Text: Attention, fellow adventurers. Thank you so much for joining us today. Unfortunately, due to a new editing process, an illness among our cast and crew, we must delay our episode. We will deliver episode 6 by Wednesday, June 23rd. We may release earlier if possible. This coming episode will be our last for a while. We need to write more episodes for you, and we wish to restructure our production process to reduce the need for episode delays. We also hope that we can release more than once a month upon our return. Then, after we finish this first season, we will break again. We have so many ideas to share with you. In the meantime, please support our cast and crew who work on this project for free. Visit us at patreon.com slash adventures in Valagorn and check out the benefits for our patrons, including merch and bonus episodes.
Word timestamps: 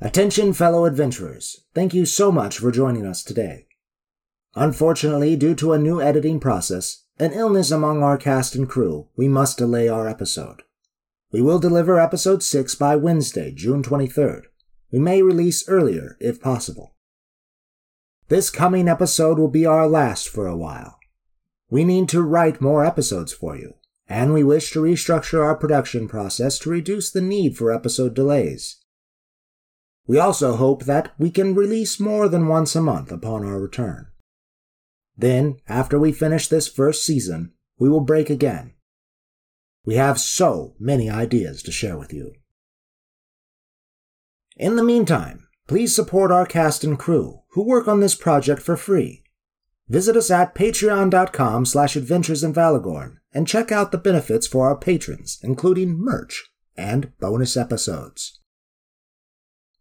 Attention, 0.00 0.52
fellow 0.52 0.86
adventurers. 0.86 1.64
Thank 1.72 1.94
you 1.94 2.04
so 2.04 2.32
much 2.32 2.58
for 2.58 2.72
joining 2.72 3.06
us 3.06 3.22
today. 3.22 3.66
Unfortunately, 4.56 5.36
due 5.36 5.54
to 5.54 5.72
a 5.72 5.78
new 5.78 6.00
editing 6.00 6.40
process, 6.40 7.04
an 7.18 7.32
illness 7.32 7.70
among 7.70 8.02
our 8.02 8.18
cast 8.18 8.56
and 8.56 8.68
crew, 8.68 9.08
we 9.16 9.28
must 9.28 9.58
delay 9.58 9.88
our 9.88 10.08
episode. 10.08 10.62
We 11.30 11.40
will 11.40 11.58
deliver 11.58 11.98
episode 11.98 12.42
6 12.42 12.74
by 12.74 12.96
Wednesday, 12.96 13.52
June 13.52 13.82
23rd. 13.82 14.42
We 14.92 14.98
may 14.98 15.22
release 15.22 15.68
earlier 15.68 16.16
if 16.20 16.40
possible. 16.40 16.94
This 18.28 18.50
coming 18.50 18.88
episode 18.88 19.38
will 19.38 19.48
be 19.48 19.66
our 19.66 19.86
last 19.86 20.28
for 20.28 20.46
a 20.46 20.56
while. 20.56 20.98
We 21.70 21.84
need 21.84 22.08
to 22.10 22.22
write 22.22 22.60
more 22.60 22.84
episodes 22.84 23.32
for 23.32 23.56
you, 23.56 23.74
and 24.08 24.32
we 24.32 24.42
wish 24.42 24.72
to 24.72 24.82
restructure 24.82 25.42
our 25.42 25.56
production 25.56 26.08
process 26.08 26.58
to 26.60 26.70
reduce 26.70 27.10
the 27.10 27.20
need 27.20 27.56
for 27.56 27.72
episode 27.72 28.14
delays. 28.14 28.83
We 30.06 30.18
also 30.18 30.56
hope 30.56 30.84
that 30.84 31.12
we 31.18 31.30
can 31.30 31.54
release 31.54 31.98
more 31.98 32.28
than 32.28 32.48
once 32.48 32.76
a 32.76 32.82
month 32.82 33.10
upon 33.10 33.44
our 33.44 33.58
return. 33.58 34.08
Then, 35.16 35.56
after 35.68 35.98
we 35.98 36.12
finish 36.12 36.48
this 36.48 36.68
first 36.68 37.04
season, 37.04 37.52
we 37.78 37.88
will 37.88 38.00
break 38.00 38.28
again. 38.28 38.74
We 39.84 39.94
have 39.94 40.18
so 40.18 40.74
many 40.78 41.08
ideas 41.08 41.62
to 41.62 41.72
share 41.72 41.96
with 41.96 42.12
you. 42.12 42.34
In 44.56 44.76
the 44.76 44.84
meantime, 44.84 45.48
please 45.66 45.94
support 45.94 46.30
our 46.30 46.46
cast 46.46 46.84
and 46.84 46.98
crew 46.98 47.40
who 47.50 47.64
work 47.64 47.88
on 47.88 48.00
this 48.00 48.14
project 48.14 48.62
for 48.62 48.76
free. 48.76 49.24
Visit 49.88 50.16
us 50.16 50.30
at 50.30 50.54
patreon.com 50.54 51.66
slash 51.66 51.96
adventures 51.96 52.42
in 52.42 52.52
Valagorn 52.52 53.16
and 53.32 53.48
check 53.48 53.70
out 53.70 53.92
the 53.92 53.98
benefits 53.98 54.46
for 54.46 54.66
our 54.66 54.76
patrons, 54.76 55.38
including 55.42 55.98
merch 55.98 56.50
and 56.76 57.12
bonus 57.18 57.56
episodes. 57.56 58.40